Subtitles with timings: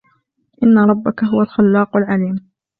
[0.63, 2.51] إِنَّ رَبَّكَ هُوَ الْخَلَّاقُ الْعَلِيمُ